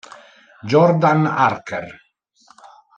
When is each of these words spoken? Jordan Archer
Jordan 0.71 1.29
Archer 1.29 1.85